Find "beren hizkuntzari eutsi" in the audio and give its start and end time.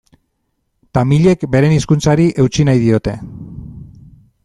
1.57-2.69